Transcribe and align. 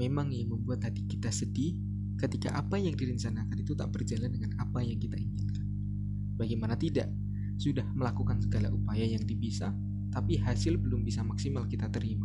memang 0.00 0.32
yang 0.32 0.56
membuat 0.56 0.88
hati 0.88 1.04
kita 1.04 1.28
sedih 1.28 1.76
ketika 2.16 2.56
apa 2.56 2.80
yang 2.80 2.96
direncanakan 2.96 3.52
itu 3.60 3.76
tak 3.76 3.92
berjalan 3.92 4.32
dengan 4.32 4.56
apa 4.56 4.80
yang 4.80 4.96
kita 4.96 5.20
inginkan. 5.20 5.64
Bagaimana 6.40 6.80
tidak? 6.80 7.12
Sudah 7.60 7.84
melakukan 7.92 8.40
segala 8.40 8.72
upaya 8.72 9.04
yang 9.04 9.20
bisa, 9.28 9.76
tapi 10.08 10.40
hasil 10.40 10.80
belum 10.80 11.04
bisa 11.04 11.20
maksimal 11.20 11.68
kita 11.68 11.92
terima. 11.92 12.24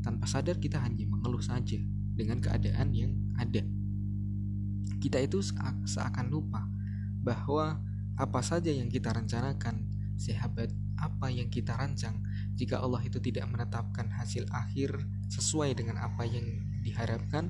Tanpa 0.00 0.24
sadar 0.24 0.56
kita 0.56 0.80
hanya 0.80 1.04
mengeluh 1.04 1.44
saja 1.44 1.76
dengan 2.16 2.40
keadaan 2.40 2.96
yang 2.96 3.12
ada. 3.36 3.60
Kita 4.96 5.20
itu 5.20 5.44
seakan 5.84 6.32
lupa 6.32 6.64
bahwa 7.20 7.84
apa 8.16 8.40
saja 8.40 8.72
yang 8.72 8.88
kita 8.88 9.12
rencanakan, 9.12 9.84
sehebat 10.16 10.72
apa 10.96 11.28
yang 11.28 11.52
kita 11.52 11.76
rancang, 11.76 12.16
jika 12.54 12.80
Allah 12.80 13.00
itu 13.02 13.18
tidak 13.18 13.48
menetapkan 13.48 14.12
hasil 14.12 14.44
akhir 14.52 14.96
sesuai 15.32 15.72
dengan 15.76 16.00
apa 16.00 16.28
yang 16.28 16.44
diharapkan, 16.84 17.48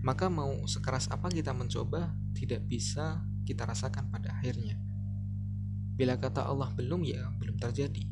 maka 0.00 0.30
mau 0.30 0.54
sekeras 0.64 1.10
apa 1.10 1.28
kita 1.28 1.50
mencoba, 1.52 2.14
tidak 2.32 2.64
bisa 2.64 3.20
kita 3.44 3.66
rasakan 3.66 4.08
pada 4.08 4.32
akhirnya. 4.38 4.78
Bila 5.98 6.14
kata 6.14 6.46
Allah 6.46 6.70
belum, 6.72 7.02
ya 7.02 7.26
belum 7.34 7.58
terjadi. 7.58 8.06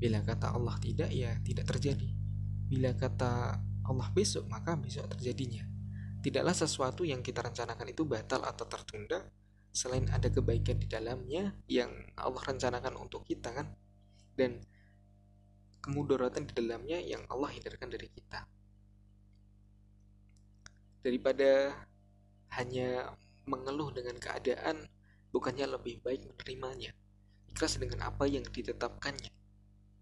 Bila 0.00 0.24
kata 0.24 0.56
Allah 0.56 0.80
tidak, 0.80 1.12
ya 1.12 1.36
tidak 1.44 1.68
terjadi. 1.68 2.08
Bila 2.70 2.96
kata 2.96 3.60
Allah 3.84 4.08
besok, 4.16 4.48
maka 4.48 4.78
besok 4.80 5.12
terjadinya. 5.12 5.68
Tidaklah 6.24 6.56
sesuatu 6.56 7.04
yang 7.04 7.20
kita 7.20 7.44
rencanakan 7.44 7.92
itu 7.92 8.08
batal 8.08 8.42
atau 8.42 8.64
tertunda, 8.64 9.28
selain 9.68 10.08
ada 10.08 10.32
kebaikan 10.32 10.80
di 10.80 10.88
dalamnya 10.88 11.52
yang 11.68 11.92
Allah 12.16 12.40
rencanakan 12.40 12.96
untuk 12.96 13.28
kita 13.28 13.52
kan. 13.52 13.76
Dan 14.32 14.64
kemudaratan 15.88 16.44
di 16.44 16.52
dalamnya 16.52 17.00
yang 17.00 17.24
Allah 17.32 17.48
hindarkan 17.48 17.88
dari 17.88 18.12
kita. 18.12 18.44
Daripada 21.00 21.72
hanya 22.60 23.16
mengeluh 23.48 23.88
dengan 23.96 24.20
keadaan, 24.20 24.84
bukannya 25.32 25.64
lebih 25.64 26.04
baik 26.04 26.28
menerimanya 26.28 26.92
ikhlas 27.48 27.80
dengan 27.80 28.12
apa 28.12 28.28
yang 28.28 28.44
ditetapkannya. 28.44 29.32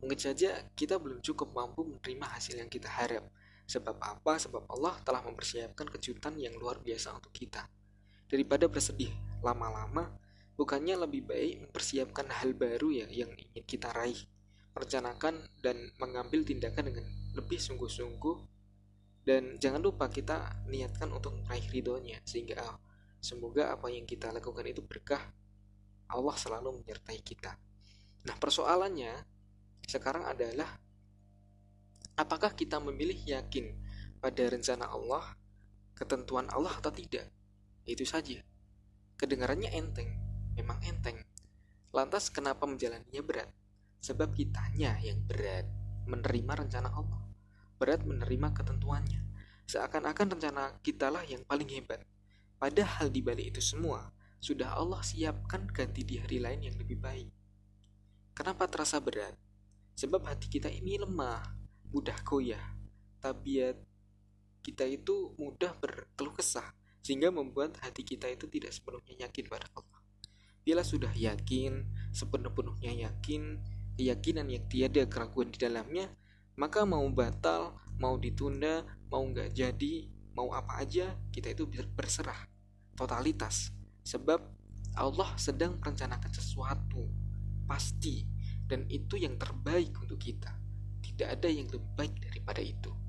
Mungkin 0.03 0.19
saja 0.19 0.67
kita 0.75 0.99
belum 0.99 1.23
cukup 1.23 1.55
mampu 1.55 1.87
menerima 1.87 2.27
hasil 2.37 2.59
yang 2.59 2.69
kita 2.69 2.91
harap. 2.91 3.25
Sebab 3.71 3.97
apa? 4.03 4.37
Sebab 4.37 4.69
Allah 4.69 4.99
telah 5.07 5.23
mempersiapkan 5.23 5.89
kejutan 5.89 6.37
yang 6.37 6.59
luar 6.59 6.83
biasa 6.83 7.15
untuk 7.15 7.33
kita. 7.33 7.65
Daripada 8.27 8.67
bersedih 8.69 9.15
lama-lama, 9.41 10.11
bukannya 10.59 11.01
lebih 11.07 11.25
baik 11.31 11.71
mempersiapkan 11.71 12.27
hal 12.29 12.53
baru 12.53 12.93
ya 12.93 13.07
yang 13.09 13.31
ingin 13.33 13.65
kita 13.65 13.89
raih, 13.95 14.21
merencanakan 14.77 15.41
dan 15.65 15.89
mengambil 15.97 16.45
tindakan 16.45 16.93
dengan 16.93 17.09
lebih 17.33 17.57
sungguh-sungguh 17.57 18.37
dan 19.25 19.57
jangan 19.57 19.81
lupa 19.81 20.07
kita 20.13 20.69
niatkan 20.69 21.09
untuk 21.11 21.35
meraih 21.43 21.65
ridhonya 21.73 22.21
sehingga 22.23 22.61
oh, 22.61 22.79
semoga 23.19 23.73
apa 23.73 23.89
yang 23.89 24.05
kita 24.05 24.29
lakukan 24.31 24.69
itu 24.69 24.85
berkah 24.85 25.33
Allah 26.07 26.37
selalu 26.39 26.85
menyertai 26.85 27.19
kita. 27.25 27.59
Nah, 28.29 28.37
persoalannya 28.39 29.27
sekarang 29.83 30.29
adalah 30.29 30.79
apakah 32.15 32.55
kita 32.55 32.79
memilih 32.79 33.19
yakin 33.27 33.75
pada 34.23 34.47
rencana 34.47 34.87
Allah, 34.87 35.35
ketentuan 35.99 36.47
Allah 36.55 36.79
atau 36.79 36.95
tidak? 36.95 37.27
Itu 37.83 38.07
saja. 38.07 38.39
Kedengarannya 39.19 39.75
enteng, 39.75 40.11
memang 40.55 40.79
enteng. 40.87 41.19
Lantas 41.91 42.31
kenapa 42.31 42.63
menjalaninya 42.69 43.23
berat? 43.27 43.51
Sebab 44.01 44.37
kitanya 44.37 44.97
yang 45.03 45.23
berat 45.25 45.67
menerima 46.07 46.67
rencana 46.67 46.93
Allah. 46.93 47.23
Berat 47.77 48.07
menerima 48.07 48.55
ketentuannya. 48.57 49.21
Seakan-akan 49.67 50.39
rencana 50.39 50.79
kitalah 50.81 51.27
yang 51.27 51.43
paling 51.45 51.69
hebat. 51.71 52.01
Padahal 52.57 53.13
di 53.13 53.21
balik 53.21 53.53
itu 53.57 53.61
semua, 53.61 54.09
sudah 54.41 54.79
Allah 54.79 55.03
siapkan 55.03 55.69
ganti 55.69 56.07
di 56.07 56.17
hari 56.23 56.41
lain 56.41 56.71
yang 56.71 56.77
lebih 56.79 56.97
baik. 56.97 57.29
Kenapa 58.33 58.69
terasa 58.71 59.03
berat? 59.03 59.35
Sebab 59.97 60.25
hati 60.29 60.49
kita 60.49 60.69
ini 60.69 61.01
lemah, 61.01 61.43
mudah 61.91 62.17
goyah. 62.25 62.63
Tabiat 63.21 63.77
kita 64.61 64.83
itu 64.83 65.31
mudah 65.39 65.73
berkeluh 65.79 66.35
kesah, 66.35 66.75
sehingga 66.99 67.31
membuat 67.31 67.79
hati 67.81 68.03
kita 68.03 68.27
itu 68.27 68.51
tidak 68.51 68.75
sepenuhnya 68.75 69.27
yakin 69.27 69.47
pada 69.47 69.71
Allah. 69.79 70.01
Bila 70.67 70.83
sudah 70.83 71.15
yakin, 71.15 71.87
sepenuh-penuhnya 72.11 72.93
yakin, 73.07 73.63
keyakinan 73.97 74.47
yang 74.53 74.65
tiada 74.69 75.09
keraguan 75.09 75.49
di 75.49 75.59
dalamnya, 75.59 76.13
maka 76.57 76.85
mau 76.85 77.05
batal, 77.13 77.77
mau 77.97 78.17
ditunda, 78.21 78.85
mau 79.09 79.25
nggak 79.25 79.53
jadi, 79.57 80.09
mau 80.37 80.53
apa 80.53 80.85
aja, 80.85 81.17
kita 81.33 81.53
itu 81.57 81.65
berserah. 81.69 82.49
Totalitas. 82.97 83.73
Sebab 84.05 84.41
Allah 84.97 85.31
sedang 85.37 85.77
merencanakan 85.77 86.33
sesuatu 86.33 87.05
pasti 87.69 88.25
dan 88.65 88.89
itu 88.89 89.21
yang 89.21 89.37
terbaik 89.37 89.93
untuk 90.01 90.17
kita. 90.17 90.53
Tidak 91.05 91.29
ada 91.29 91.49
yang 91.49 91.69
lebih 91.69 91.93
baik 91.97 92.15
daripada 92.21 92.61
itu. 92.65 93.06